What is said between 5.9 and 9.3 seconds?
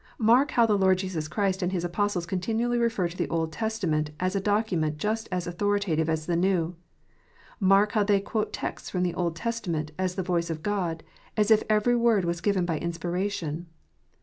as the New. Mark how they quote texts from the